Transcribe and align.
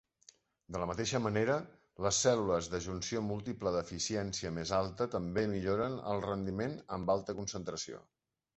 De 0.75 0.79
la 0.83 0.85
mateixa 0.91 1.19
manera, 1.25 1.57
les 2.05 2.21
cèl·lules 2.27 2.69
de 2.75 2.79
junció 2.87 3.21
múltiple 3.27 3.75
d'eficiència 3.77 4.53
més 4.57 4.73
alta 4.81 5.09
també 5.19 5.47
milloren 5.55 6.01
el 6.15 6.27
rendiment 6.27 6.77
amb 6.99 7.17
alta 7.19 7.41
concentració. 7.45 8.05